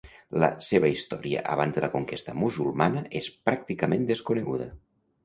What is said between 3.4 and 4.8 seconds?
pràcticament desconeguda.